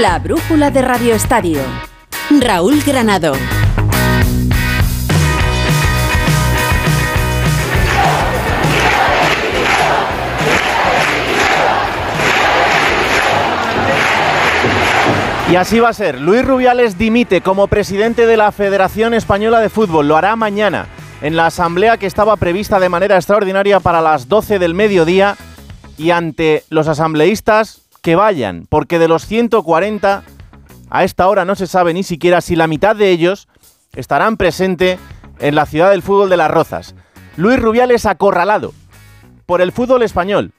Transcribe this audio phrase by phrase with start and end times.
[0.00, 1.60] La brújula de Radio Estadio.
[2.40, 3.34] Raúl Granado.
[15.48, 16.20] Y así va a ser.
[16.20, 20.08] Luis Rubiales dimite como presidente de la Federación Española de Fútbol.
[20.08, 20.88] Lo hará mañana
[21.22, 25.36] en la asamblea que estaba prevista de manera extraordinaria para las 12 del mediodía
[25.96, 30.24] y ante los asambleístas que vayan, porque de los 140
[30.90, 33.48] a esta hora no se sabe ni siquiera si la mitad de ellos
[33.96, 35.00] estarán presentes
[35.38, 36.94] en la ciudad del fútbol de Las Rozas.
[37.38, 38.74] Luis Rubiales acorralado
[39.46, 40.52] por el fútbol español,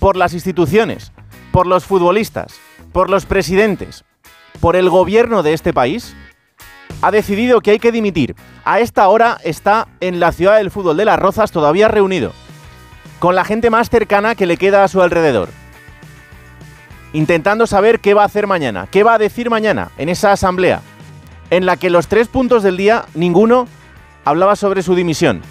[0.00, 1.12] por las instituciones,
[1.52, 2.54] por los futbolistas,
[2.90, 4.04] por los presidentes,
[4.58, 6.16] por el gobierno de este país,
[7.02, 8.34] ha decidido que hay que dimitir.
[8.64, 12.32] A esta hora está en la ciudad del fútbol de Las Rozas todavía reunido,
[13.20, 15.59] con la gente más cercana que le queda a su alrededor.
[17.12, 20.80] Intentando saber qué va a hacer mañana, qué va a decir mañana en esa asamblea,
[21.50, 23.66] en la que los tres puntos del día, ninguno
[24.24, 25.42] hablaba sobre su dimisión.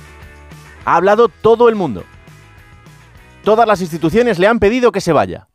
[0.86, 2.06] Ha hablado todo el mundo.
[3.44, 5.48] Todas las instituciones le han pedido que se vaya.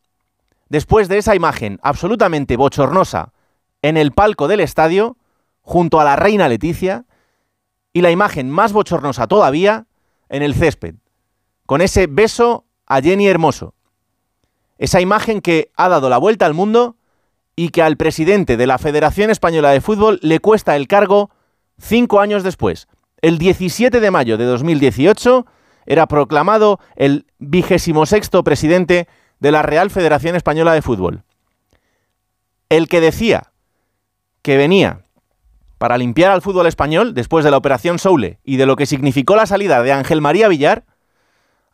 [0.69, 3.33] Después de esa imagen absolutamente bochornosa
[3.83, 5.17] en el palco del estadio,
[5.62, 7.05] junto a la reina Leticia,
[7.93, 9.87] y la imagen más bochornosa todavía
[10.28, 10.97] en el césped,
[11.65, 13.75] con ese beso a Jenny Hermoso.
[14.78, 16.97] Esa imagen que ha dado la vuelta al mundo
[17.56, 21.31] y que al presidente de la Federación Española de Fútbol le cuesta el cargo
[21.78, 22.89] cinco años después.
[23.22, 25.47] El 17 de mayo de 2018
[25.86, 29.08] era proclamado el vigésimo sexto presidente
[29.41, 31.22] de la Real Federación Española de Fútbol.
[32.69, 33.53] El que decía
[34.42, 35.05] que venía
[35.78, 39.36] para limpiar al fútbol español después de la operación Soule y de lo que significó
[39.36, 40.84] la salida de Ángel María Villar,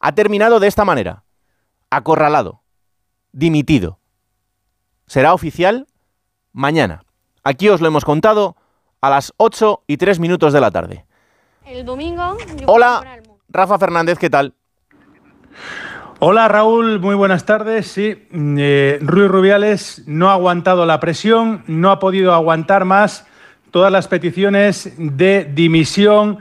[0.01, 1.25] ha terminado de esta manera,
[1.91, 2.60] acorralado,
[3.33, 3.99] dimitido.
[5.07, 5.87] Será oficial
[6.53, 7.05] mañana.
[7.43, 8.57] Aquí os lo hemos contado
[9.01, 11.05] a las 8 y 3 minutos de la tarde.
[11.65, 12.37] El domingo.
[12.67, 14.55] Hola, Rafa Fernández, ¿qué tal?
[16.19, 17.87] Hola Raúl, muy buenas tardes.
[17.87, 23.27] Sí, eh, Ruiz Rubiales no ha aguantado la presión, no ha podido aguantar más
[23.71, 26.41] todas las peticiones de dimisión,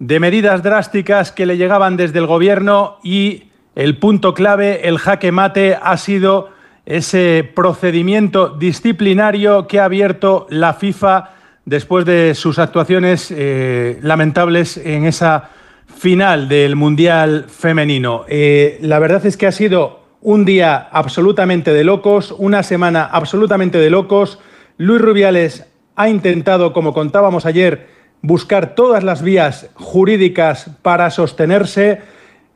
[0.00, 5.32] de medidas drásticas que le llegaban desde el Gobierno y el punto clave, el jaque
[5.32, 6.50] mate, ha sido
[6.86, 11.30] ese procedimiento disciplinario que ha abierto la FIFA
[11.64, 15.50] después de sus actuaciones eh, lamentables en esa
[15.86, 18.24] final del Mundial femenino.
[18.28, 23.78] Eh, la verdad es que ha sido un día absolutamente de locos, una semana absolutamente
[23.78, 24.38] de locos.
[24.76, 25.66] Luis Rubiales
[25.96, 27.88] ha intentado, como contábamos ayer,
[28.22, 32.00] buscar todas las vías jurídicas para sostenerse,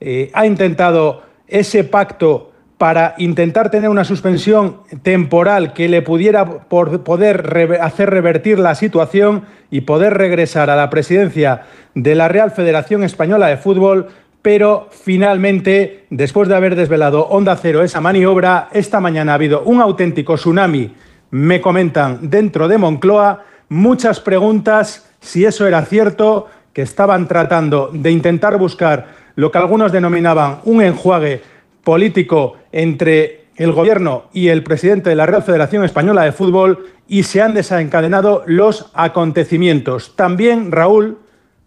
[0.07, 7.79] eh, ha intentado ese pacto para intentar tener una suspensión temporal que le pudiera poder
[7.81, 11.63] hacer revertir la situación y poder regresar a la presidencia
[11.95, 14.09] de la Real Federación Española de Fútbol,
[14.43, 19.81] pero finalmente, después de haber desvelado Onda Cero esa maniobra, esta mañana ha habido un
[19.81, 20.93] auténtico tsunami
[21.31, 23.43] me comentan dentro de Moncloa.
[23.69, 29.93] Muchas preguntas si eso era cierto, que estaban tratando de intentar buscar lo que algunos
[29.93, 31.43] denominaban un enjuague
[31.83, 37.22] político entre el gobierno y el presidente de la Real Federación Española de Fútbol y
[37.22, 40.17] se han desencadenado los acontecimientos.
[40.17, 41.19] También Raúl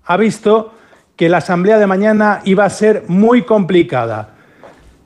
[0.06, 0.74] ha visto
[1.16, 4.36] que la asamblea de mañana iba a ser muy complicada.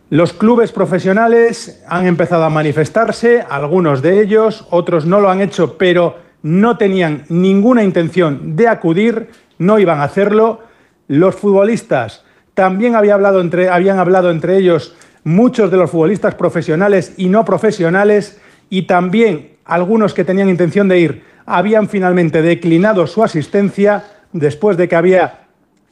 [0.10, 5.78] Los clubes profesionales han empezado a manifestarse, algunos de ellos, otros no lo han hecho,
[5.78, 10.62] pero no tenían ninguna intención de acudir, no iban a hacerlo.
[11.08, 17.14] Los futbolistas también había hablado entre, habían hablado entre ellos muchos de los futbolistas profesionales
[17.18, 18.40] y no profesionales,
[18.70, 24.88] y también algunos que tenían intención de ir habían finalmente declinado su asistencia después de
[24.88, 25.48] que había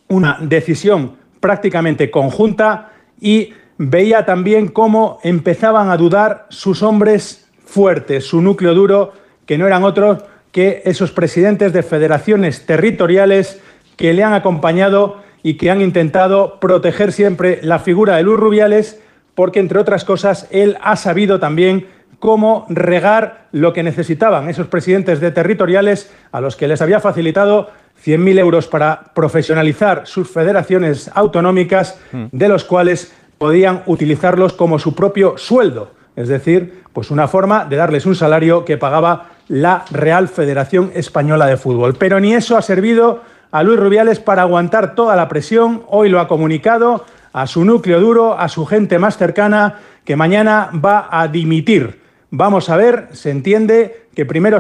[0.08, 8.41] una decisión prácticamente conjunta y veía también cómo empezaban a dudar sus hombres fuertes, su
[8.41, 9.14] núcleo duro,
[9.46, 13.61] que no eran otros que esos presidentes de federaciones territoriales
[13.96, 19.02] que le han acompañado y que han intentado proteger siempre la figura de Luis Rubiales,
[19.36, 21.88] porque entre otras cosas él ha sabido también
[22.20, 27.70] cómo regar lo que necesitaban esos presidentes de territoriales a los que les había facilitado
[28.06, 32.26] 100.000 euros para profesionalizar sus federaciones autonómicas, mm.
[32.32, 37.78] de los cuales podían utilizarlos como su propio sueldo, es decir, pues una forma de
[37.78, 41.96] darles un salario que pagaba la Real Federación Española de Fútbol.
[41.96, 45.84] Pero ni eso ha servido a Luis Rubiales para aguantar toda la presión.
[45.87, 50.69] Hoy lo ha comunicado a su núcleo duro, a su gente más cercana, que mañana
[50.73, 52.01] va a dimitir.
[52.31, 54.59] Vamos a ver, se entiende que primero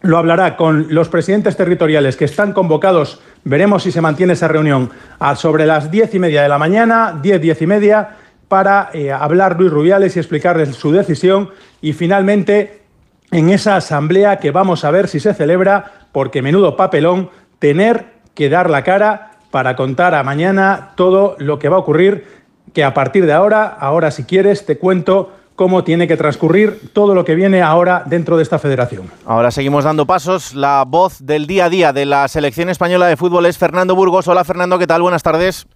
[0.00, 3.20] lo hablará con los presidentes territoriales que están convocados.
[3.44, 7.18] Veremos si se mantiene esa reunión a sobre las diez y media de la mañana,
[7.22, 8.16] diez, diez y media,
[8.48, 11.50] para eh, hablar Luis Rubiales y explicarles su decisión.
[11.80, 12.82] Y finalmente,
[13.30, 18.48] en esa asamblea que vamos a ver si se celebra, porque menudo papelón, tener que
[18.48, 22.26] dar la cara para contar a mañana todo lo que va a ocurrir,
[22.72, 27.14] que a partir de ahora, ahora si quieres, te cuento cómo tiene que transcurrir todo
[27.14, 29.10] lo que viene ahora dentro de esta federación.
[29.26, 30.54] Ahora seguimos dando pasos.
[30.54, 34.26] La voz del día a día de la selección española de fútbol es Fernando Burgos.
[34.28, 35.02] Hola Fernando, ¿qué tal?
[35.02, 35.66] Buenas tardes.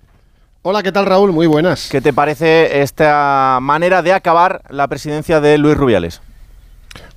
[0.62, 1.30] Hola, ¿qué tal Raúl?
[1.30, 1.88] Muy buenas.
[1.90, 6.20] ¿Qué te parece esta manera de acabar la presidencia de Luis Rubiales?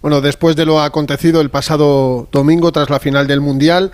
[0.02, 3.92] Bueno, después de lo acontecido el pasado domingo tras la final del Mundial,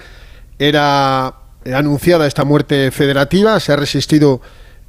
[0.59, 1.33] era
[1.73, 4.41] anunciada esta muerte federativa, se ha resistido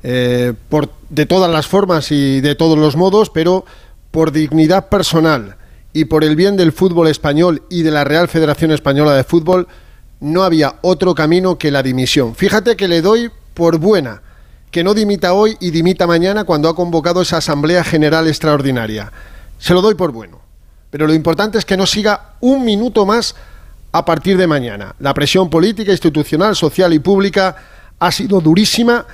[0.02, 3.64] eh, por, de todas las formas y de todos los modos, pero
[4.10, 5.56] por dignidad personal
[5.92, 9.66] y por el bien del fútbol español y de la Real Federación Española de Fútbol,
[10.20, 12.34] no había otro camino que la dimisión.
[12.34, 14.22] Fíjate que le doy por buena
[14.70, 19.10] que no dimita hoy y dimita mañana cuando ha convocado esa Asamblea General Extraordinaria.
[19.58, 20.40] Se lo doy por bueno.
[20.90, 23.34] Pero lo importante es que no siga un minuto más
[23.96, 24.94] a partir de mañana.
[24.98, 27.56] La presión política, institucional, social y pública
[27.98, 29.06] ha sido durísima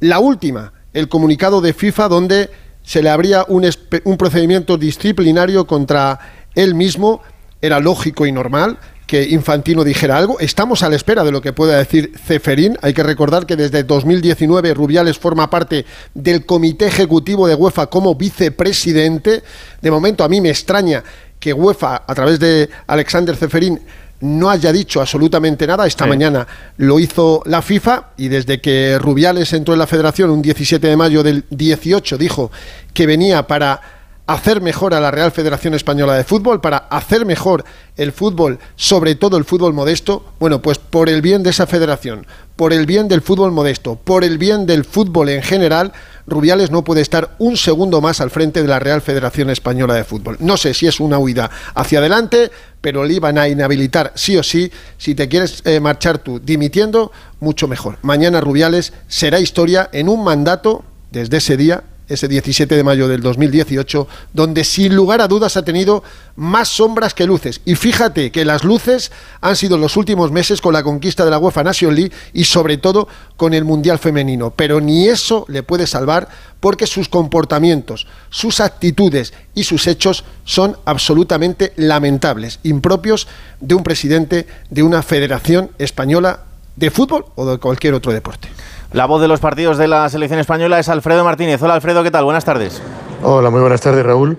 [0.00, 2.50] la última, el comunicado de FIFA donde
[2.82, 3.70] se le abría un,
[4.16, 6.18] procedimiento disciplinario contra
[6.54, 7.22] él mismo,
[7.60, 10.40] era lógico y normal que Infantino dijera algo.
[10.40, 12.78] Estamos a la espera de lo que pueda decir Ceferín.
[12.80, 15.84] Hay que recordar que desde 2019 Rubiales forma parte
[16.14, 19.42] del comité ejecutivo de UEFA como vicepresidente.
[19.82, 21.04] De momento a mí me extraña
[21.38, 23.80] que UEFA, a través de Alexander Ceferín,
[24.22, 25.86] no haya dicho absolutamente nada.
[25.86, 26.46] Esta mañana
[26.78, 30.96] lo hizo la FIFA y desde que Rubiales entró en la federación un 17 de
[30.96, 32.50] mayo del 18 dijo
[32.94, 34.01] que venía para
[34.32, 37.64] hacer mejor a la Real Federación Española de Fútbol, para hacer mejor
[37.96, 42.26] el fútbol, sobre todo el fútbol modesto, bueno, pues por el bien de esa federación,
[42.56, 45.92] por el bien del fútbol modesto, por el bien del fútbol en general,
[46.26, 50.04] Rubiales no puede estar un segundo más al frente de la Real Federación Española de
[50.04, 50.36] Fútbol.
[50.38, 52.50] No sé si es una huida hacia adelante,
[52.80, 54.70] pero le iban a inhabilitar sí o sí.
[54.98, 57.98] Si te quieres eh, marchar tú dimitiendo, mucho mejor.
[58.02, 61.82] Mañana Rubiales será historia en un mandato desde ese día
[62.12, 66.02] ese 17 de mayo del 2018, donde sin lugar a dudas ha tenido
[66.36, 67.60] más sombras que luces.
[67.64, 71.38] Y fíjate que las luces han sido los últimos meses con la conquista de la
[71.38, 74.50] UEFA Nation League y sobre todo con el Mundial Femenino.
[74.50, 76.28] Pero ni eso le puede salvar
[76.60, 83.26] porque sus comportamientos, sus actitudes y sus hechos son absolutamente lamentables, impropios
[83.60, 86.44] de un presidente de una federación española
[86.76, 88.48] de fútbol o de cualquier otro deporte.
[88.92, 91.62] La voz de los partidos de la selección española es Alfredo Martínez.
[91.62, 92.24] Hola Alfredo, ¿qué tal?
[92.24, 92.82] Buenas tardes.
[93.22, 94.36] Hola, muy buenas tardes Raúl.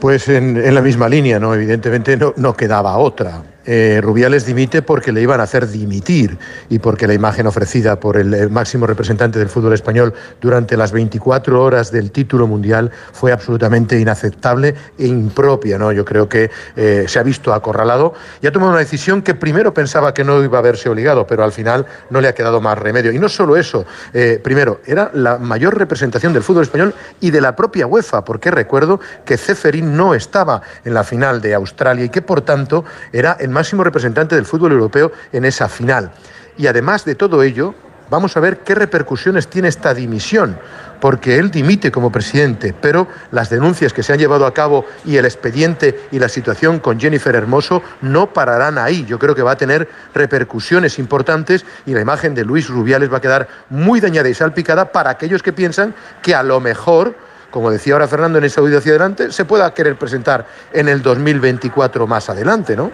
[0.00, 1.54] Pues en, la misma línea, ¿no?
[1.54, 3.42] Evidentemente no, no quedaba otra.
[3.64, 6.38] Eh, Rubiales dimite porque le iban a hacer dimitir
[6.68, 11.62] y porque la imagen ofrecida por el, máximo representante del fútbol español durante las 24
[11.62, 15.78] horas del título mundial fue absolutamente inaceptable e impropia.
[15.78, 15.92] ¿no?
[15.92, 19.72] Yo creo que eh, se ha visto acorralado y ha tomado una decisión que primero
[19.72, 22.78] pensaba que no iba a verse obligado, pero al final no le ha quedado más
[22.78, 23.12] remedio.
[23.12, 27.40] Y no solo eso, eh, primero, era la mayor representación del fútbol español y de
[27.40, 32.08] la propia UEFA, porque recuerdo que Ceferín no estaba en la final de Australia y
[32.08, 36.12] que por tanto era el máximo representante del fútbol europeo en esa final.
[36.56, 37.74] Y además de todo ello,
[38.12, 40.58] vamos a ver qué repercusiones tiene esta dimisión,
[41.00, 45.16] porque él dimite como presidente, pero las denuncias que se han llevado a cabo y
[45.16, 49.06] el expediente y la situación con Jennifer Hermoso no pararán ahí.
[49.06, 53.16] Yo creo que va a tener repercusiones importantes y la imagen de Luis Rubiales va
[53.16, 57.16] a quedar muy dañada y salpicada para aquellos que piensan que a lo mejor
[57.50, 62.06] como decía ahora Fernando en audio hacia adelante, se pueda querer presentar en el 2024
[62.06, 62.90] más adelante, ¿no?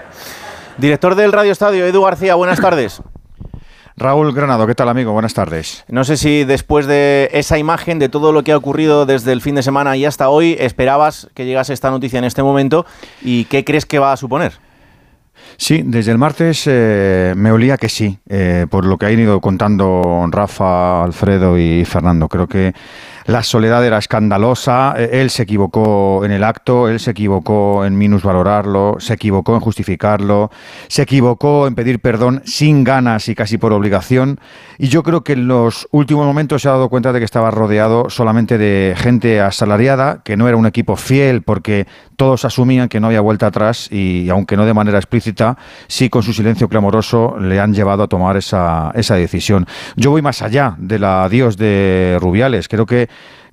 [0.78, 3.02] Director del Radio Estadio, Edu García, buenas tardes.
[3.96, 5.10] Raúl Granado, ¿qué tal amigo?
[5.10, 5.84] Buenas tardes.
[5.88, 9.40] No sé si después de esa imagen, de todo lo que ha ocurrido desde el
[9.40, 12.86] fin de semana y hasta hoy, esperabas que llegase esta noticia en este momento
[13.22, 14.52] y qué crees que va a suponer.
[15.56, 19.40] Sí, desde el martes eh, me olía que sí, eh, por lo que han ido
[19.40, 22.28] contando Rafa, Alfredo y Fernando.
[22.28, 22.72] Creo que
[23.28, 27.98] la soledad era escandalosa, e, él se equivocó en el acto, él se equivocó en
[27.98, 30.50] minusvalorarlo, se equivocó en justificarlo,
[30.88, 34.40] se equivocó en pedir perdón sin ganas y casi por obligación.
[34.78, 37.50] Y yo creo que en los últimos momentos se ha dado cuenta de que estaba
[37.50, 42.98] rodeado solamente de gente asalariada, que no era un equipo fiel porque todos asumían que
[42.98, 47.36] no había vuelta atrás y aunque no de manera explícita, sí con su silencio clamoroso
[47.38, 49.66] le han llevado a tomar esa, esa decisión.
[49.96, 53.08] Yo voy más allá del adiós de Rubiales, creo que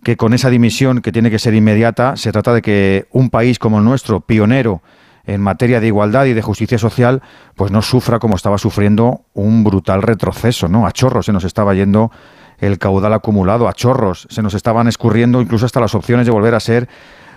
[0.06, 3.58] que con esa dimisión que tiene que ser inmediata, se trata de que un país
[3.58, 4.84] como el nuestro, pionero
[5.26, 7.24] en materia de igualdad y de justicia social,
[7.56, 10.86] pues no sufra como estaba sufriendo un brutal retroceso, ¿no?
[10.86, 12.12] A chorros se nos estaba yendo
[12.60, 16.54] el caudal acumulado, a chorros se nos estaban escurriendo incluso hasta las opciones de volver
[16.54, 16.88] a ser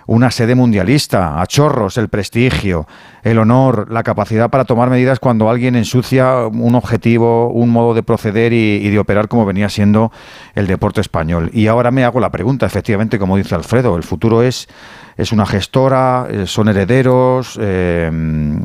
[0.09, 2.87] una sede mundialista, a chorros, el prestigio,
[3.23, 8.03] el honor, la capacidad para tomar medidas cuando alguien ensucia un objetivo, un modo de
[8.03, 10.11] proceder y, de operar como venía siendo
[10.55, 11.50] el deporte español.
[11.53, 14.67] Y ahora me hago la pregunta, efectivamente, como dice Alfredo, el futuro es,
[15.19, 18.11] es una gestora, eh, son herederos, eh,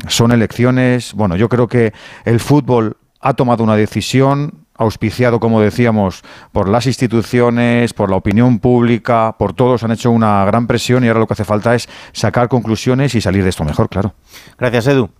[0.08, 1.12] son elecciones.
[1.12, 1.92] Bueno, yo creo que
[2.24, 8.58] el fútbol ha tomado una decisión, auspiciado, como decíamos, por las instituciones, por la opinión
[8.58, 11.88] pública, por todos, han hecho una gran presión y ahora lo que hace falta es
[12.12, 14.14] sacar conclusiones y salir de esto mejor, claro.
[14.58, 15.10] Gracias, Edu.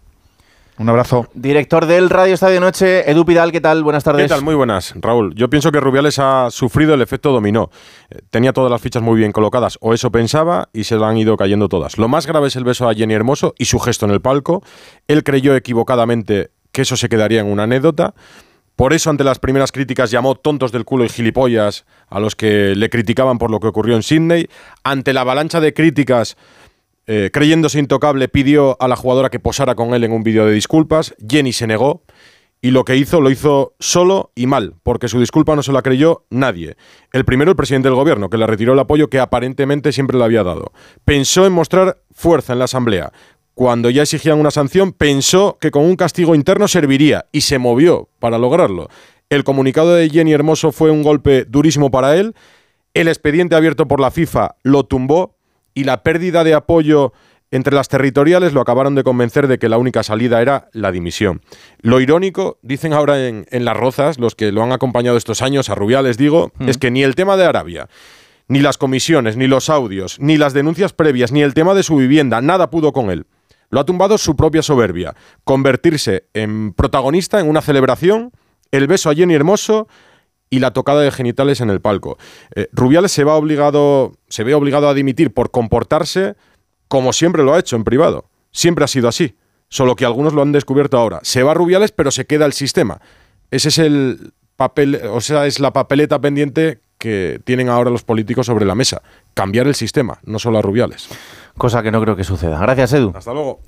[0.77, 1.29] Un abrazo.
[1.35, 3.85] Director del Radio Estadio Noche, Edu Pidal, ¿qué tal?
[3.85, 4.25] Buenas tardes.
[4.25, 4.43] ¿Qué tal?
[4.43, 5.33] Muy buenas, Raúl.
[5.37, 7.71] Yo pienso que Rubiales ha sufrido el efecto dominó.
[8.11, 11.17] Eh, tenía todas las fichas muy bien colocadas, o eso pensaba, y se le han
[11.17, 11.97] ido cayendo todas.
[11.97, 14.65] Lo más grave es el beso a Jenny Hermoso y su gesto en el palco.
[15.07, 18.15] Él creyó equivocadamente que eso se quedaría en una anécdota.
[18.77, 22.75] Por eso, ante las primeras críticas, llamó tontos del culo y gilipollas a los que
[22.75, 24.49] le criticaban por lo que ocurrió en Sydney.
[24.83, 26.37] Ante la avalancha de críticas,
[27.07, 30.53] eh, creyéndose intocable, pidió a la jugadora que posara con él en un vídeo de
[30.53, 31.15] disculpas.
[31.29, 32.03] Jenny se negó
[32.65, 35.83] y lo que hizo lo hizo solo y mal, porque su disculpa no se la
[35.83, 36.77] creyó nadie.
[37.13, 40.25] El primero, el presidente del gobierno, que le retiró el apoyo que aparentemente siempre le
[40.25, 40.73] había dado.
[41.05, 43.13] Pensó en mostrar fuerza en la asamblea,
[43.55, 48.09] cuando ya exigían una sanción, pensó que con un castigo interno serviría y se movió
[48.19, 48.89] para lograrlo.
[49.31, 52.35] El comunicado de Jenny Hermoso fue un golpe durísimo para él.
[52.93, 55.37] El expediente abierto por la FIFA lo tumbó
[55.73, 57.13] y la pérdida de apoyo
[57.51, 61.41] entre las territoriales lo acabaron de convencer de que la única salida era la dimisión.
[61.81, 65.77] Lo irónico, dicen ahora en, Las Rozas, los que lo han acompañado estos años, a
[65.77, 66.69] Rubiales digo, mm.
[66.69, 67.89] es que ni el tema de Arabia,
[68.49, 71.97] ni las comisiones, ni los audios, ni las denuncias previas, ni el tema de su
[71.97, 73.27] vivienda, nada pudo con él.
[73.75, 75.17] Lo ha tumbado su propia soberbia.
[75.43, 78.31] Convertirse en protagonista en una celebración,
[78.71, 79.89] el beso a Jenny Hermoso
[80.49, 82.17] y la tocada de genitales en el palco.
[82.55, 86.37] Eh, Rubiales se, va obligado, se ve obligado a dimitir por comportarse
[86.87, 88.31] como siempre lo ha hecho en privado.
[88.53, 89.35] Siempre ha sido así.
[89.69, 91.19] Solo que algunos lo han descubierto ahora.
[91.25, 93.01] Se va Rubiales, pero se queda el sistema.
[93.51, 98.47] Ese es el papel, o sea, es la papeleta pendiente que tienen ahora los políticos
[98.47, 99.03] sobre la mesa.
[99.35, 101.09] Cambiar el sistema, no solo a Rubiales
[101.57, 102.59] cosa que no creo que suceda.
[102.59, 103.13] Gracias, Edu.
[103.15, 103.61] Hasta luego.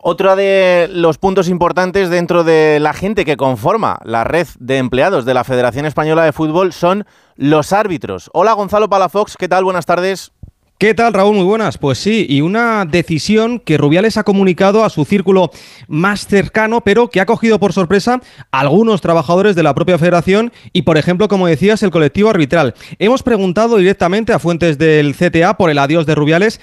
[0.00, 5.24] Otro de los puntos importantes dentro de la gente que conforma la red de empleados
[5.24, 8.30] de la Federación Española de Fútbol son los árbitros.
[8.34, 9.64] Hola, Gonzalo Palafox, ¿qué tal?
[9.64, 10.32] Buenas tardes.
[10.76, 11.36] ¿Qué tal, Raúl?
[11.36, 11.78] Muy buenas.
[11.78, 15.50] Pues sí, y una decisión que Rubiales ha comunicado a su círculo
[15.86, 18.20] más cercano, pero que ha cogido por sorpresa
[18.50, 22.74] a algunos trabajadores de la propia federación y, por ejemplo, como decías, el colectivo arbitral.
[22.98, 26.60] Hemos preguntado directamente a fuentes del CTA por el adiós de Rubiales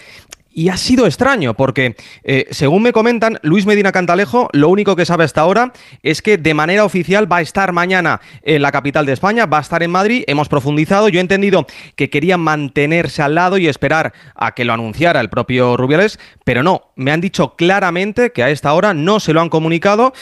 [0.54, 5.06] y ha sido extraño porque, eh, según me comentan, Luis Medina Cantalejo lo único que
[5.06, 9.06] sabe hasta ahora es que de manera oficial va a estar mañana en la capital
[9.06, 10.24] de España, va a estar en Madrid.
[10.28, 11.66] Hemos profundizado, yo he entendido
[11.96, 16.64] que querían mantenerse al lado y esperar a que lo anunciara el propio Rubiales, pero
[16.64, 20.14] no, me han dicho claramente que a esta hora no se lo han comunicado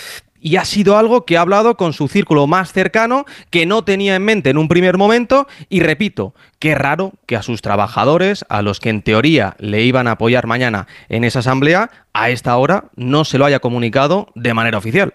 [0.42, 4.16] y ha sido algo que ha hablado con su círculo más cercano, que no tenía
[4.16, 8.62] en mente en un primer momento, y repito, qué raro que a sus trabajadores, a
[8.62, 12.86] los que en teoría le iban a apoyar mañana en esa asamblea, a esta hora
[12.96, 15.14] no se lo haya comunicado de manera oficial.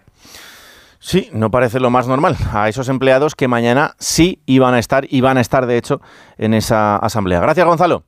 [0.99, 2.35] Sí, no parece lo más normal.
[2.51, 6.01] A esos empleados que mañana sí iban a estar, y van a estar de hecho,
[6.39, 7.41] en esa asamblea.
[7.41, 8.05] Gracias, Gonzalo.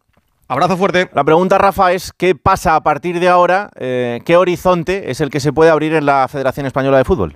[0.48, 1.10] Abrazo fuerte.
[1.12, 3.68] La pregunta, Rafa, es ¿qué pasa a partir de ahora?
[3.74, 7.34] Eh, ¿Qué horizonte es el que se puede abrir en la Federación Española de Fútbol?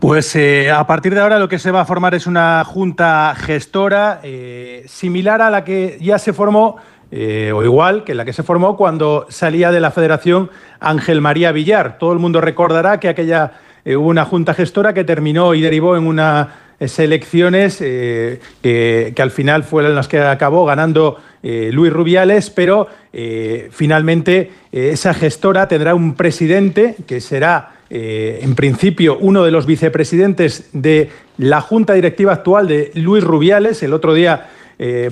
[0.00, 3.32] Pues eh, a partir de ahora lo que se va a formar es una junta
[3.36, 6.76] gestora eh, similar a la que ya se formó,
[7.08, 10.50] o igual que la que se formó cuando salía de la Federación
[10.80, 11.98] Ángel María Villar.
[11.98, 13.52] Todo el mundo recordará que aquella
[13.86, 16.48] hubo una junta gestora que terminó y derivó en unas
[16.80, 24.50] elecciones que, al final fueron las que acabó ganando eh, Luis Rubiales, pero eh, finalmente
[24.72, 31.08] eh, esa gestora tendrá un presidente que será en principio uno de los vicepresidentes de
[31.38, 33.80] la junta directiva actual de Luis Rubiales.
[33.84, 34.48] El otro día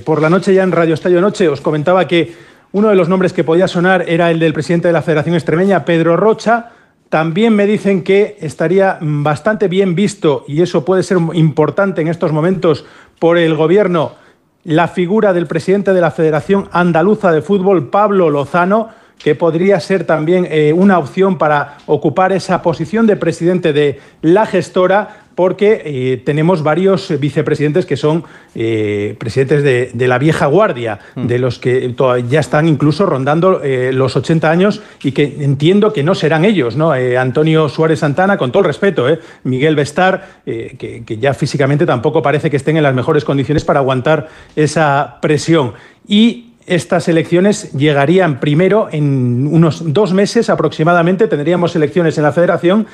[0.05, 2.33] por la noche ya en Radio Estadio Noche os comentaba que
[2.73, 5.85] uno de los nombres que podía sonar era el del presidente de la Federación Extremeña,
[5.85, 6.73] Pedro Rocha.
[7.11, 12.33] También me dicen que estaría bastante bien visto, y eso puede ser importante en estos
[12.33, 12.85] momentos,
[13.21, 14.24] por el Gobierno
[14.64, 20.04] la figura del presidente de la Federación Andaluza de Fútbol, Pablo Lozano, que podría ser
[20.04, 26.23] también eh, una opción para ocupar esa posición de presidente de la gestora, porque eh,
[26.25, 28.25] tenemos varios vicepresidentes que son
[28.55, 31.26] eh, presidentes de, la vieja guardia, mm.
[31.26, 31.95] de los que
[32.29, 36.76] ya están incluso rondando eh, los 80 años y que entiendo que no serán ellos,
[36.76, 36.93] ¿no?
[36.93, 39.07] Antonio Suárez Santana, con todo el respeto,
[39.45, 43.81] Miguel Bestar, que, que ya físicamente tampoco parece que estén en las mejores condiciones para
[43.81, 45.73] aguantar esa presión.
[46.07, 52.87] Y estas elecciones llegarían primero en unos dos meses aproximadamente, tendríamos elecciones en la federación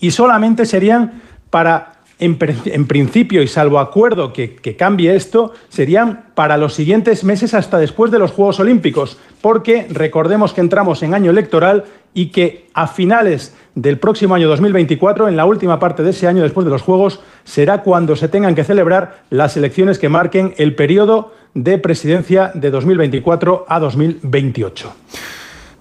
[0.00, 6.56] y solamente serían para, en, principio y salvo acuerdo que, que, cambie esto, serían para
[6.56, 11.30] los siguientes meses hasta después de los Juegos Olímpicos, porque recordemos que entramos en año
[11.30, 16.26] electoral y que a finales del próximo año 2024, en la última parte de ese
[16.26, 20.54] año después de los Juegos, será cuando se tengan que celebrar las elecciones que marquen
[20.58, 24.92] el periodo de presidencia de 2024 a 2028.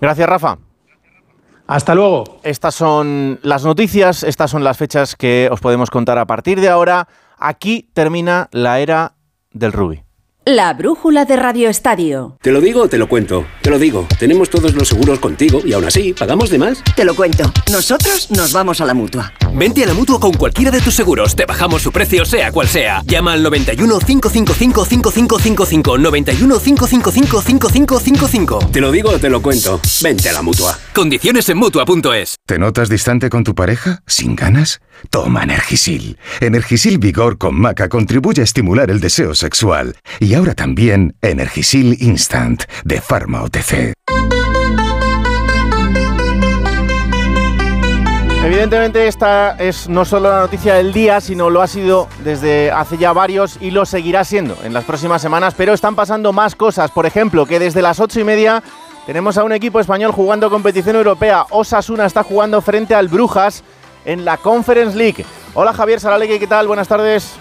[0.01, 0.68] Gracias, Rafa.
[1.69, 2.39] Hasta luego.
[2.41, 6.67] Estas son las noticias, estas son las fechas que os podemos contar a partir de
[6.67, 7.07] ahora.
[7.37, 9.13] Aquí termina la era
[9.51, 10.08] del Ruby.
[10.49, 12.35] La brújula de Radio Estadio.
[12.41, 13.45] ¿Te lo digo o te lo cuento?
[13.61, 14.07] Te lo digo.
[14.17, 16.83] Tenemos todos los seguros contigo y aún así, ¿pagamos de más?
[16.95, 17.53] Te lo cuento.
[17.71, 19.31] Nosotros nos vamos a la mutua.
[19.53, 21.35] Vente a la mutua con cualquiera de tus seguros.
[21.35, 23.03] Te bajamos su precio, sea cual sea.
[23.05, 25.97] Llama al 91 555 5555.
[25.99, 28.59] 91 555 5555.
[28.71, 29.79] Te lo digo o te lo cuento.
[30.01, 30.75] Vente a la mutua.
[30.95, 32.37] Condiciones en mutua.es.
[32.47, 34.01] ¿Te notas distante con tu pareja?
[34.07, 34.81] ¿Sin ganas?
[35.09, 36.17] Toma Energisil.
[36.41, 39.95] Energisil Vigor con Maca contribuye a estimular el deseo sexual.
[40.19, 43.93] Y ahora también Energisil Instant de Pharma OTC.
[48.45, 52.97] Evidentemente esta es no solo la noticia del día, sino lo ha sido desde hace
[52.97, 56.89] ya varios y lo seguirá siendo en las próximas semanas, pero están pasando más cosas.
[56.89, 58.63] Por ejemplo, que desde las ocho y media
[59.05, 61.47] tenemos a un equipo español jugando competición europea.
[61.49, 63.63] Osasuna está jugando frente al Brujas
[64.05, 65.25] en la Conference League.
[65.53, 66.67] Hola Javier Saralegui, ¿qué tal?
[66.67, 67.37] Buenas tardes.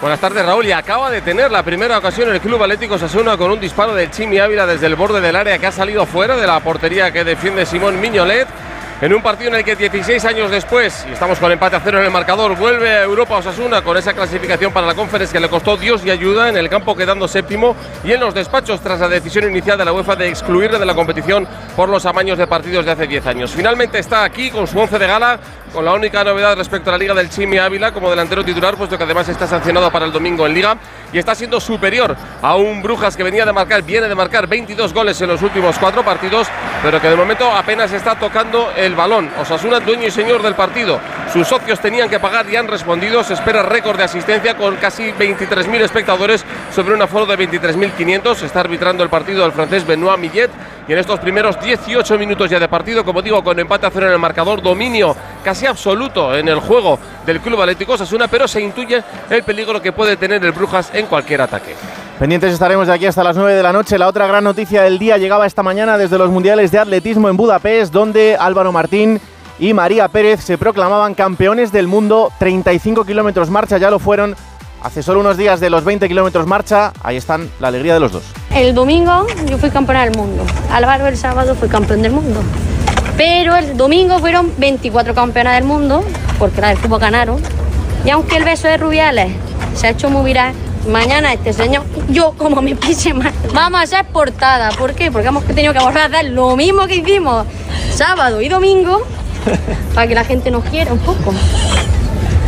[0.00, 0.66] Buenas tardes Raúl.
[0.66, 4.12] Y acaba de tener la primera ocasión el Club Atlético Sasuna con un disparo del
[4.12, 7.24] Chimi Ávila desde el borde del área que ha salido fuera de la portería que
[7.24, 8.46] defiende Simón Miñolet
[9.00, 11.98] en un partido en el que 16 años después, y estamos con empate a cero
[11.98, 15.48] en el marcador, vuelve a Europa Osasuna con esa clasificación para la Conference que le
[15.48, 19.08] costó Dios y ayuda en el campo quedando séptimo y en los despachos tras la
[19.08, 22.84] decisión inicial de la UEFA de excluirle de la competición por los amaños de partidos
[22.84, 23.52] de hace 10 años.
[23.52, 25.38] Finalmente está aquí con su once de gala,
[25.72, 28.98] con la única novedad respecto a la Liga del Chimi Ávila como delantero titular, puesto
[28.98, 30.76] que además está sancionado para el domingo en Liga
[31.12, 34.92] y está siendo superior a un Brujas que venía de marcar, viene de marcar 22
[34.92, 36.48] goles en los últimos cuatro partidos,
[36.82, 39.30] pero que de momento apenas está tocando el balón.
[39.40, 41.00] Osasuna, dueño y señor del partido.
[41.32, 43.22] Sus socios tenían que pagar y han respondido.
[43.22, 48.42] Se espera récord de asistencia con casi 23.000 espectadores sobre un aforo de 23.500.
[48.42, 50.50] Está arbitrando el partido del francés Benoit Millet.
[50.86, 54.06] Y en estos primeros 18 minutos ya de partido, como digo, con empate a cero
[54.06, 58.60] en el marcador, dominio casi absoluto en el juego del Club Atlético Osasuna, pero se
[58.62, 61.74] intuye el peligro que puede tener el Brujas en cualquier ataque.
[62.18, 63.96] Pendientes estaremos de aquí hasta las 9 de la noche.
[63.96, 67.36] La otra gran noticia del día llegaba esta mañana desde los Mundiales de Atletismo en
[67.36, 69.20] Budapest, donde Álvaro Martín
[69.60, 72.32] y María Pérez se proclamaban campeones del mundo.
[72.40, 74.34] 35 kilómetros marcha ya lo fueron
[74.82, 76.92] hace solo unos días de los 20 kilómetros marcha.
[77.04, 78.24] Ahí están la alegría de los dos.
[78.52, 80.44] El domingo yo fui campeona del mundo.
[80.72, 82.40] Álvaro el sábado fue campeón del mundo.
[83.16, 86.02] Pero el domingo fueron 24 campeonas del mundo,
[86.40, 87.40] porque la del fútbol ganaron.
[88.04, 89.32] Y aunque el beso de Rubiales
[89.76, 90.52] se ha hecho muy viral,
[90.86, 94.70] mañana este señor, yo como me pise más, vamos a ser portada.
[94.70, 95.10] ¿Por qué?
[95.10, 97.46] Porque hemos tenido que volver a hacer lo mismo que hicimos
[97.92, 99.02] sábado y domingo
[99.94, 101.34] para que la gente nos quiera un poco.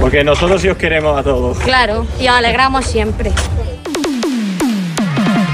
[0.01, 1.59] Porque nosotros sí os queremos a todos.
[1.59, 3.33] Claro, y os alegramos siempre.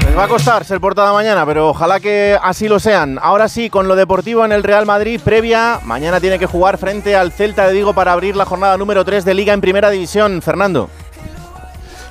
[0.05, 3.19] Les va a costar ser portada mañana, pero ojalá que así lo sean.
[3.21, 7.15] Ahora sí, con lo deportivo en el Real Madrid, previa, mañana tiene que jugar frente
[7.15, 10.41] al Celta de Digo para abrir la jornada número 3 de Liga en Primera División.
[10.41, 10.89] Fernando.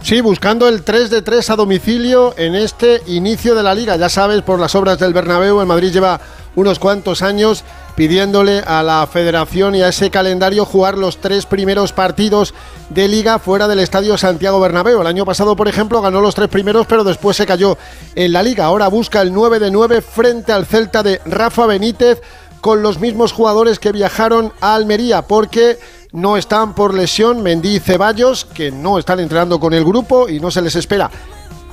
[0.07, 3.97] Sí, buscando el 3 de 3 a domicilio en este inicio de la liga.
[3.97, 6.21] Ya sabes, por las obras del Bernabéu, el Madrid lleva
[6.55, 7.65] unos cuantos años
[7.97, 12.55] pidiéndole a la federación y a ese calendario jugar los tres primeros partidos
[12.89, 15.01] de liga fuera del estadio Santiago Bernabéu.
[15.01, 17.77] El año pasado, por ejemplo, ganó los tres primeros, pero después se cayó
[18.15, 18.67] en la liga.
[18.67, 22.23] Ahora busca el 9 de 9 frente al Celta de Rafa Benítez
[22.61, 25.79] con los mismos jugadores que viajaron a Almería, porque
[26.17, 30.41] no están por lesión Mendy y Ceballos, que no están entrenando con el grupo y
[30.41, 31.11] no se les espera.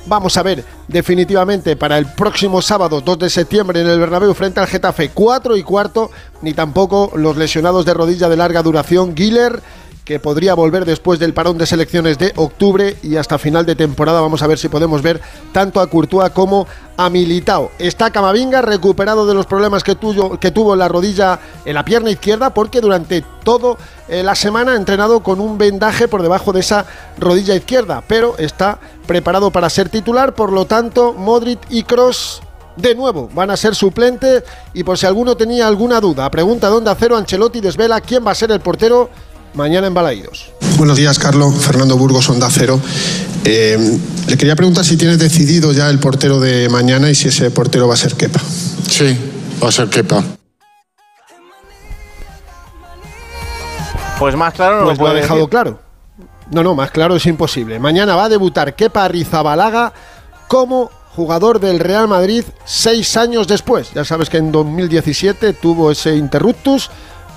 [0.04, 4.60] Vamos a ver definitivamente para el próximo sábado 2 de septiembre en el Bernabéu frente
[4.60, 6.10] al Getafe 4 y cuarto,
[6.42, 9.62] ni tampoco los lesionados de rodilla de larga duración Giller
[10.04, 14.20] que podría volver después del parón de selecciones de octubre y hasta final de temporada.
[14.20, 15.20] Vamos a ver si podemos ver
[15.52, 17.70] tanto a Courtois como a Militao.
[17.78, 19.96] Está Camavinga recuperado de los problemas que,
[20.40, 23.76] que tuvo en la rodilla, en la pierna izquierda, porque durante toda
[24.08, 26.84] eh, la semana ha entrenado con un vendaje por debajo de esa
[27.18, 32.42] rodilla izquierda, pero está preparado para ser titular, por lo tanto, Modric y Cross
[32.76, 36.90] de nuevo van a ser suplentes y por si alguno tenía alguna duda, pregunta dónde
[36.90, 39.10] acero Ancelotti desvela quién va a ser el portero
[39.54, 40.52] mañana en Balaídos.
[40.76, 41.54] Buenos días, Carlos.
[41.64, 42.80] Fernando Burgos, Onda Cero.
[43.44, 47.50] Eh, le quería preguntar si tienes decidido ya el portero de mañana y si ese
[47.50, 48.40] portero va a ser Kepa.
[48.88, 49.16] Sí,
[49.62, 50.24] va a ser Kepa.
[54.18, 55.80] Pues más claro no pues lo, ha dejado claro.
[56.50, 57.78] No, no, más claro es imposible.
[57.78, 59.92] Mañana va a debutar Kepa Rizabalaga
[60.48, 63.92] como jugador del Real Madrid seis años después.
[63.94, 66.90] Ya sabes que en 2017 tuvo ese interruptus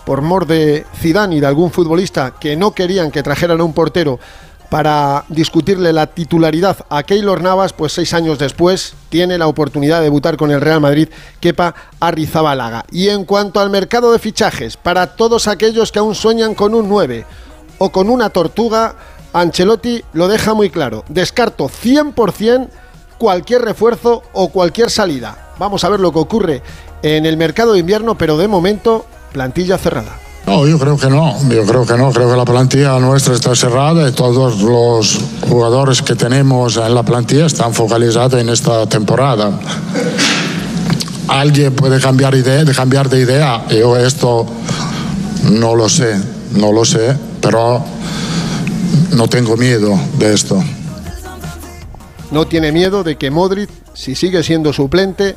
[0.07, 3.73] por mor de Zidane y de algún futbolista que no querían que trajeran a un
[3.73, 4.21] portero
[4.69, 10.05] para discutirle la titularidad a Keylor Navas, pues seis años después tiene la oportunidad de
[10.05, 11.09] debutar con el Real Madrid,
[11.41, 12.85] Kepa Arrizabalaga.
[12.89, 16.87] Y en cuanto al mercado de fichajes, para todos aquellos que aún sueñan con un
[16.87, 17.25] 9
[17.77, 18.95] o con una tortuga,
[19.33, 21.03] Ancelotti lo deja muy claro.
[21.09, 22.69] Descarto 100%
[23.17, 25.51] cualquier refuerzo o cualquier salida.
[25.59, 26.61] Vamos a ver lo que ocurre
[27.01, 30.19] en el mercado de invierno, pero de momento plantilla cerrada.
[30.47, 33.53] No, yo creo que no, yo creo que no, creo que la plantilla nuestra está
[33.53, 39.51] cerrada y todos los jugadores que tenemos en la plantilla están focalizados en esta temporada.
[41.27, 44.45] Alguien puede cambiar, idea, de cambiar de idea, yo esto
[45.51, 46.17] no lo sé,
[46.51, 47.83] no lo sé, pero
[49.11, 50.63] no tengo miedo de esto.
[52.31, 55.35] No tiene miedo de que Modric, si sigue siendo suplente,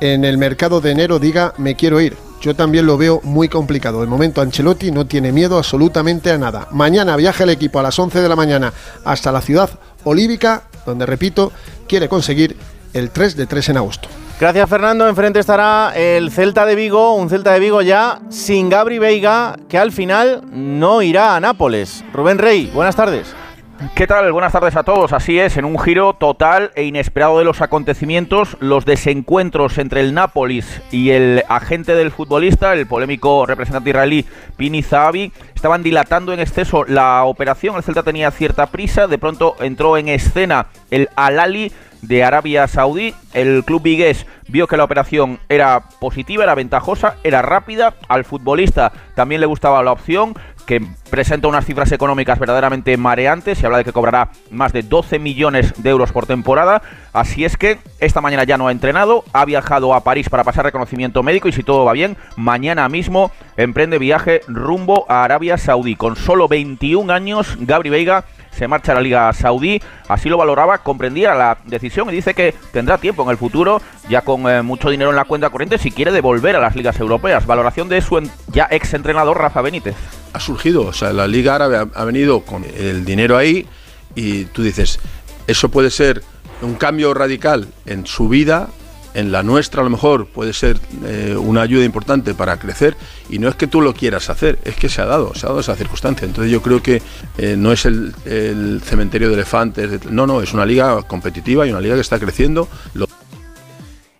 [0.00, 4.00] en el mercado de enero diga me quiero ir yo también lo veo muy complicado.
[4.00, 6.68] De momento Ancelotti no tiene miedo absolutamente a nada.
[6.70, 8.72] Mañana viaja el equipo a las 11 de la mañana
[9.04, 9.70] hasta la ciudad
[10.04, 11.52] olívica, donde, repito,
[11.88, 12.56] quiere conseguir
[12.92, 14.08] el 3 de 3 en agosto.
[14.40, 19.00] Gracias Fernando, enfrente estará el Celta de Vigo, un Celta de Vigo ya sin Gabri
[19.00, 22.04] Veiga, que al final no irá a Nápoles.
[22.12, 23.34] Rubén Rey, buenas tardes.
[23.94, 24.32] ¿Qué tal?
[24.32, 25.12] Buenas tardes a todos.
[25.12, 30.14] Así es, en un giro total e inesperado de los acontecimientos, los desencuentros entre el
[30.14, 36.40] Nápoles y el agente del futbolista, el polémico representante israelí Pini Zahavi, estaban dilatando en
[36.40, 37.76] exceso la operación.
[37.76, 41.70] El Celta tenía cierta prisa, de pronto entró en escena el Alali
[42.02, 43.14] de Arabia Saudí.
[43.32, 47.94] El club vigués vio que la operación era positiva, era ventajosa, era rápida.
[48.08, 50.34] Al futbolista también le gustaba la opción
[50.68, 53.56] que presenta unas cifras económicas verdaderamente mareantes.
[53.56, 56.82] Se habla de que cobrará más de 12 millones de euros por temporada.
[57.14, 60.66] Así es que esta mañana ya no ha entrenado, ha viajado a París para pasar
[60.66, 65.96] reconocimiento médico y si todo va bien, mañana mismo emprende viaje rumbo a Arabia Saudí.
[65.96, 69.80] Con solo 21 años, Gabri Veiga se marcha a la Liga Saudí.
[70.06, 74.20] Así lo valoraba, comprendía la decisión y dice que tendrá tiempo en el futuro, ya
[74.20, 77.46] con eh, mucho dinero en la cuenta corriente, si quiere devolver a las ligas europeas.
[77.46, 80.17] Valoración de su ya ex entrenador Rafa Benítez.
[80.32, 83.66] Ha surgido, o sea, la Liga Árabe ha venido con el dinero ahí
[84.14, 85.00] y tú dices,
[85.46, 86.22] eso puede ser
[86.62, 88.68] un cambio radical en su vida,
[89.14, 92.96] en la nuestra a lo mejor puede ser eh, una ayuda importante para crecer
[93.28, 95.48] y no es que tú lo quieras hacer, es que se ha dado, se ha
[95.48, 96.26] dado esa circunstancia.
[96.26, 97.02] Entonces yo creo que
[97.36, 98.14] eh, no es el,
[98.84, 102.68] cementerio de elefantes, no, no, es una liga competitiva y una liga que está creciendo.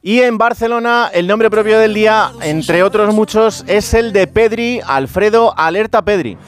[0.08, 4.80] Y en Barcelona el nombre propio del día, entre otros muchos, es el de Pedri,
[4.86, 6.38] Alfredo Alerta Pedri.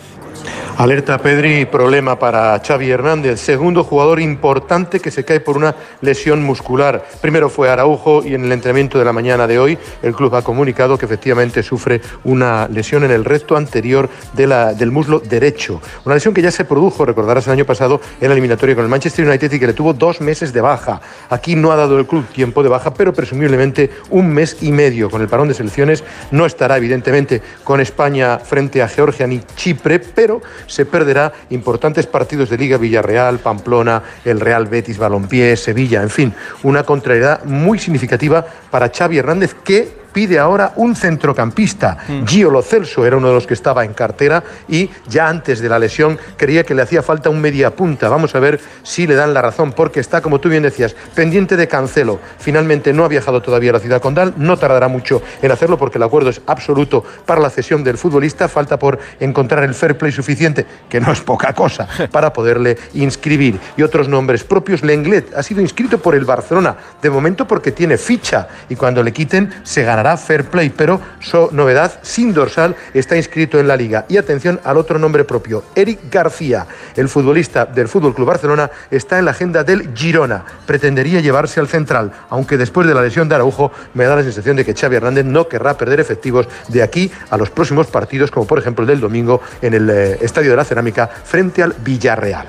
[0.80, 6.42] Alerta Pedri, problema para Xavi Hernández, segundo jugador importante que se cae por una lesión
[6.42, 7.04] muscular.
[7.20, 10.40] Primero fue Araujo y en el entrenamiento de la mañana de hoy el club ha
[10.40, 15.82] comunicado que efectivamente sufre una lesión en el recto anterior de la, del muslo derecho.
[16.06, 18.90] Una lesión que ya se produjo, recordarás, el año pasado en la eliminatoria con el
[18.90, 21.02] Manchester United y que le tuvo dos meses de baja.
[21.28, 25.10] Aquí no ha dado el club tiempo de baja, pero presumiblemente un mes y medio
[25.10, 26.02] con el parón de selecciones.
[26.30, 32.48] No estará evidentemente con España frente a Georgia ni Chipre, pero se perderá importantes partidos
[32.48, 38.46] de Liga Villarreal, Pamplona, el Real Betis Balompié, Sevilla, en fin, una contrariedad muy significativa
[38.70, 41.98] para Xavi Hernández que pide ahora un centrocampista.
[42.08, 42.24] Mm.
[42.24, 45.68] Gio Lo Celso era uno de los que estaba en cartera y ya antes de
[45.68, 48.08] la lesión creía que le hacía falta un media punta.
[48.08, 51.56] Vamos a ver si le dan la razón, porque está, como tú bien decías, pendiente
[51.56, 52.20] de Cancelo.
[52.38, 55.98] Finalmente no ha viajado todavía a la ciudad condal, no tardará mucho en hacerlo porque
[55.98, 58.48] el acuerdo es absoluto para la cesión del futbolista.
[58.48, 63.58] Falta por encontrar el fair play suficiente, que no es poca cosa, para poderle inscribir.
[63.76, 67.96] Y otros nombres propios, Lenglet ha sido inscrito por el Barcelona, de momento porque tiene
[67.96, 72.74] ficha y cuando le quiten se gana ganará Fair Play, pero su novedad, sin dorsal,
[72.94, 74.06] está inscrito en la liga.
[74.08, 79.18] Y atención al otro nombre propio, Eric García, el futbolista del Fútbol Club Barcelona, está
[79.18, 80.42] en la agenda del Girona.
[80.64, 84.56] Pretendería llevarse al central, aunque después de la lesión de Araujo me da la sensación
[84.56, 88.46] de que Xavi Hernández no querrá perder efectivos de aquí a los próximos partidos, como
[88.46, 92.46] por ejemplo el del domingo en el eh, Estadio de la Cerámica frente al Villarreal.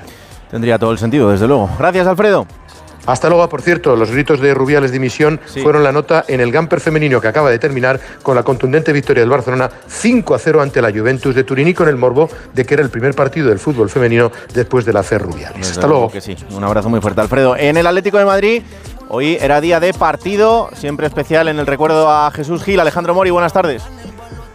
[0.50, 1.68] Tendría todo el sentido, desde luego.
[1.78, 2.46] Gracias, Alfredo.
[3.06, 6.52] Hasta luego, por cierto, los gritos de Rubiales de dimisión fueron la nota en el
[6.52, 10.62] Gamper femenino que acaba de terminar con la contundente victoria del Barcelona 5 a 0
[10.62, 13.48] ante la Juventus de Turín y con el morbo de que era el primer partido
[13.48, 15.70] del fútbol femenino después de la hacer Rubiales.
[15.70, 16.10] Hasta luego.
[16.10, 16.36] Que sí.
[16.50, 17.56] Un abrazo muy fuerte, Alfredo.
[17.56, 18.62] En el Atlético de Madrid,
[19.08, 22.78] hoy era día de partido, siempre especial en el recuerdo a Jesús Gil.
[22.80, 23.82] Alejandro Mori, buenas tardes.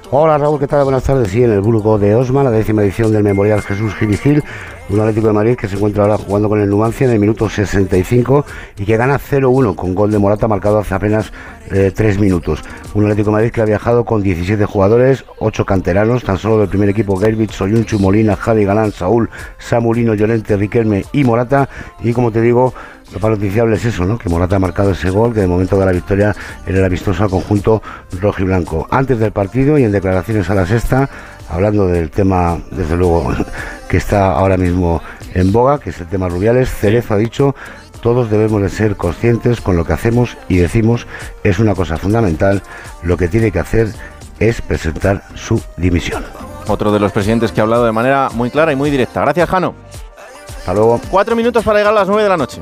[0.10, 0.86] Hola Raúl, ¿qué tal?
[0.86, 1.28] Buenas tardes.
[1.28, 4.42] Sí, en el Burgo de Osma, la décima edición del Memorial Jesús Gil
[4.90, 7.50] un Atlético de Madrid que se encuentra ahora jugando con el Numancia en el minuto
[7.50, 8.46] 65
[8.78, 11.34] y que gana 0-1 con gol de Morata marcado hace apenas
[11.72, 12.62] eh, 3 minutos.
[12.94, 16.70] Un Atlético de Madrid que ha viajado con 17 jugadores, 8 canteranos, tan solo del
[16.70, 21.68] primer equipo Gerbich, Soyunchu, Molina, Javi Galán, Saúl, Samulino, Llorente, Riquelme y Morata.
[22.02, 22.74] Y como te digo,
[23.14, 24.18] lo más noticiable es eso, ¿no?
[24.18, 27.30] Que Morata ha marcado ese gol, que de momento de la victoria era vistoso al
[27.30, 27.82] conjunto
[28.20, 28.88] rojo y blanco.
[28.92, 31.10] Antes del partido y en declaraciones a la sexta,
[31.50, 33.32] hablando del tema, desde luego,
[33.90, 35.02] que está ahora mismo
[35.34, 37.56] en boga, que es el tema Rubiales, Cerezo ha dicho
[38.02, 41.08] todos debemos de ser conscientes con lo que hacemos y decimos
[41.44, 42.62] es una cosa fundamental.
[43.02, 43.90] Lo que tiene que hacer
[44.40, 46.24] es presentar su dimisión.
[46.68, 49.22] Otro de los presidentes que ha hablado de manera muy clara y muy directa.
[49.22, 49.74] Gracias, Jano.
[50.60, 51.02] Hasta luego.
[51.10, 52.62] Cuatro minutos para llegar a las nueve de la noche.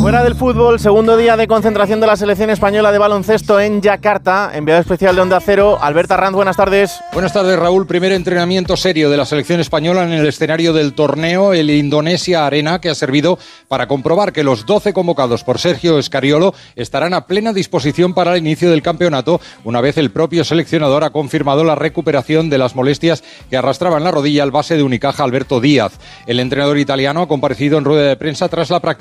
[0.00, 4.52] Fuera del fútbol, segundo día de concentración de la selección española de baloncesto en Yakarta.
[4.54, 6.98] Enviado especial de Onda Cero, Alberta Rand, buenas tardes.
[7.12, 7.86] Buenas tardes, Raúl.
[7.86, 12.80] Primer entrenamiento serio de la selección española en el escenario del torneo, el Indonesia Arena,
[12.80, 13.38] que ha servido
[13.68, 18.38] para comprobar que los 12 convocados por Sergio Escariolo estarán a plena disposición para el
[18.38, 23.22] inicio del campeonato, una vez el propio seleccionador ha confirmado la recuperación de las molestias
[23.50, 25.92] que arrastraban la rodilla al base de Unicaja Alberto Díaz.
[26.26, 28.93] El entrenador italiano ha comparecido en rueda de prensa tras la práctica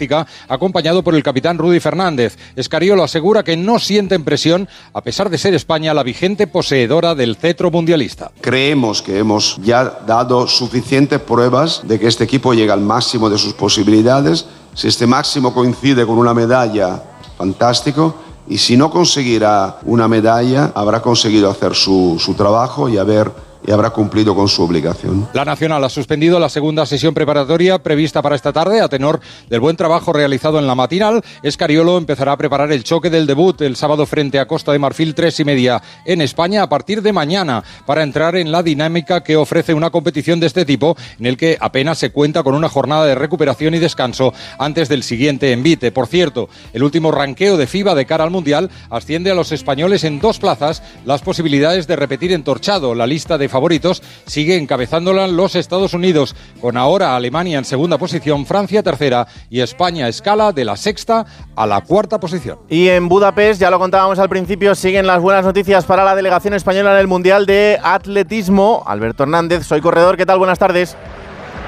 [0.47, 2.37] acompañado por el capitán Rudy Fernández.
[2.55, 7.35] Escariolo asegura que no sienten presión, a pesar de ser España la vigente poseedora del
[7.35, 8.31] cetro mundialista.
[8.41, 13.37] Creemos que hemos ya dado suficientes pruebas de que este equipo llega al máximo de
[13.37, 14.45] sus posibilidades.
[14.73, 17.03] Si este máximo coincide con una medalla,
[17.37, 18.15] fantástico.
[18.47, 23.31] Y si no conseguirá una medalla, habrá conseguido hacer su, su trabajo y haber
[23.65, 25.27] y habrá cumplido con su obligación.
[25.33, 29.59] La Nacional ha suspendido la segunda sesión preparatoria prevista para esta tarde a tenor del
[29.59, 31.21] buen trabajo realizado en la matinal.
[31.41, 35.15] Escariolo empezará a preparar el choque del debut el sábado frente a Costa de Marfil
[35.15, 39.35] tres y media en España a partir de mañana para entrar en la dinámica que
[39.35, 43.05] ofrece una competición de este tipo en el que apenas se cuenta con una jornada
[43.05, 45.91] de recuperación y descanso antes del siguiente envite.
[45.91, 50.03] Por cierto, el último ranqueo de FIBA de cara al Mundial asciende a los españoles
[50.03, 55.55] en dos plazas las posibilidades de repetir entorchado la lista de favoritos, sigue encabezándola los
[55.55, 60.75] Estados Unidos, con ahora Alemania en segunda posición, Francia tercera y España escala de la
[60.75, 62.59] sexta a la cuarta posición.
[62.67, 66.53] Y en Budapest, ya lo contábamos al principio, siguen las buenas noticias para la delegación
[66.53, 68.83] española en el Mundial de Atletismo.
[68.85, 70.39] Alberto Hernández, soy corredor, ¿qué tal?
[70.39, 70.97] Buenas tardes.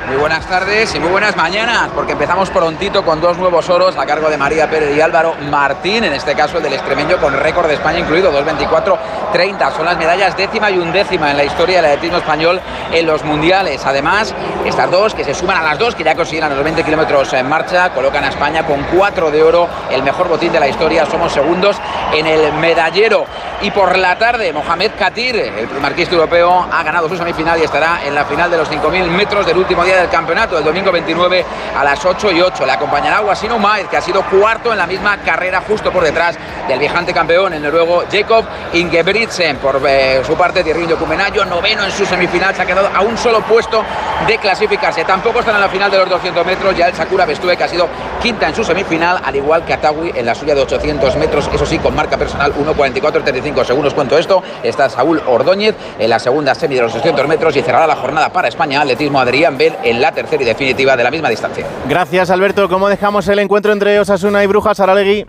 [0.07, 4.05] Muy buenas tardes y muy buenas mañanas, porque empezamos prontito con dos nuevos oros a
[4.05, 7.67] cargo de María Pérez y Álvaro Martín, en este caso el del extremeño con récord
[7.67, 9.75] de España incluido, 2.24-30.
[9.75, 13.83] Son las medallas décima y undécima en la historia del atletismo español en los mundiales.
[13.83, 17.33] Además, estas dos que se suman a las dos que ya consiguieron los 20 kilómetros
[17.33, 21.07] en marcha, colocan a España con cuatro de oro, el mejor botín de la historia.
[21.07, 21.77] Somos segundos
[22.13, 23.25] en el medallero.
[23.61, 28.05] Y por la tarde, Mohamed Katir, el marquista europeo, ha ganado su semifinal y estará
[28.05, 31.45] en la final de los 5.000 metros del último día del campeonato, el domingo 29
[31.77, 32.65] a las 8 y 8.
[32.65, 36.38] Le acompañará Wasino Maiz, que ha sido cuarto en la misma carrera, justo por detrás
[36.67, 39.58] del viajante campeón, el noruego Jacob Ingebrigtsen.
[39.58, 43.17] Por eh, su parte, Thierry Cumenayo, noveno en su semifinal, se ha quedado a un
[43.17, 43.84] solo puesto
[44.27, 45.03] de clasificarse.
[45.05, 47.67] Tampoco están en la final de los 200 metros, ya el Sakura Bestue, que ha
[47.67, 47.88] sido
[48.21, 51.65] quinta en su semifinal, al igual que Atawi en la suya de 800 metros, eso
[51.65, 53.36] sí, con marca personal 1.44.35.
[53.36, 54.41] 25 segundos cuento esto.
[54.63, 58.29] Está Saúl Ordóñez en la segunda semi de los 200 metros y cerrará la jornada
[58.31, 58.81] para España.
[58.81, 61.65] Atletismo Adrián Bell en la tercera y definitiva de la misma distancia.
[61.87, 62.67] Gracias, Alberto.
[62.67, 65.25] ¿Cómo dejamos el encuentro entre Osasuna y Brujas, Aralegui?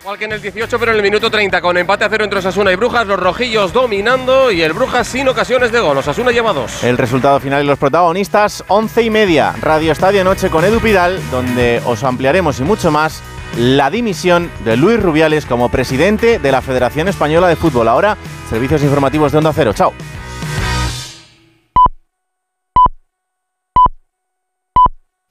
[0.00, 2.40] Igual que en el 18, pero en el minuto 30, con empate a cero entre
[2.40, 5.96] Osasuna y Brujas, los rojillos dominando y el Brujas sin ocasiones de gol.
[5.96, 6.84] Osasuna lleva dos.
[6.84, 11.18] El resultado final y los protagonistas, once y media, Radio Estadio Noche con Edu Pidal,
[11.30, 13.22] donde os ampliaremos y mucho más
[13.56, 17.88] la dimisión de Luis Rubiales como presidente de la Federación Española de Fútbol.
[17.88, 18.16] Ahora,
[18.50, 19.72] servicios informativos de Onda Cero.
[19.72, 19.94] Chao.